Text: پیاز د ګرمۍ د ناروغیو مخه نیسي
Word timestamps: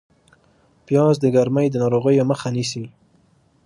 پیاز 0.85 1.15
د 1.21 1.25
ګرمۍ 1.35 1.67
د 1.71 1.75
ناروغیو 1.83 2.27
مخه 2.31 2.49
نیسي 2.55 2.85